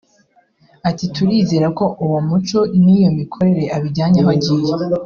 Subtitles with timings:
[0.89, 4.71] Ati “Turizera ko uwo muco niyo mikorere abijyanye aho agiye